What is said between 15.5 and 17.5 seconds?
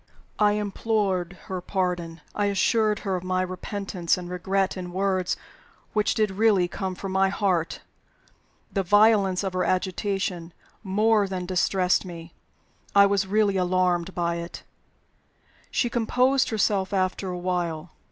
She composed herself after a